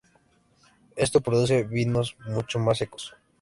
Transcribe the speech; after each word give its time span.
Esto 0.95 1.21
produce 1.21 1.63
vinos 1.63 2.17
mucho 2.25 2.57
más 2.57 2.79
secos. 2.79 3.15